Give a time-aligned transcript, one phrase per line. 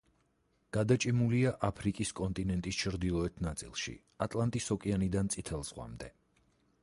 [0.77, 3.95] გადაჭიმულია აფრიკის კონტინენტის ჩრდილოეთ ნაწილში,
[4.27, 6.09] ატლანტის ოკეანიდან წითელ ზღვამდე.